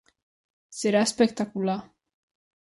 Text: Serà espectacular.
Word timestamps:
Serà 0.77 1.03
espectacular. 1.09 1.77